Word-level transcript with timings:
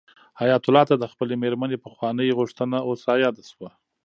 حیات 0.39 0.63
الله 0.67 0.83
ته 0.89 0.95
د 0.97 1.05
خپلې 1.11 1.33
مېرمنې 1.43 1.77
پخوانۍ 1.85 2.29
غوښتنه 2.39 2.77
اوس 2.87 2.99
رایاده 3.09 3.43
شوه. 3.51 3.69